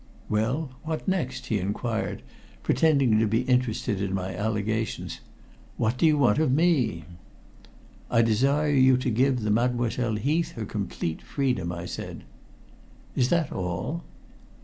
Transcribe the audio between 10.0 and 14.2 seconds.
Heath her complete freedom," I said. "Is that all?"